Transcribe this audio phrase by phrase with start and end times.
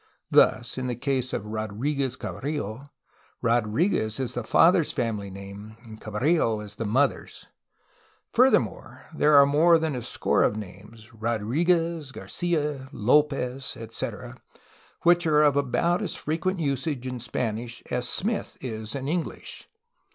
[0.31, 2.89] Thus, in the case of ''Rodriguez Cabrillo,''
[3.39, 7.45] ''Rodriguez'' is the father's family name and "Cabrillo" the mother's.
[8.33, 14.37] Furthermore, there are more than a score of names ("Rodri guez," "Garcfa," "L6pez," etc.),
[15.03, 15.55] which are of <.
[15.55, 19.69] about as frequent usage in Spanish as "Smith" is in English.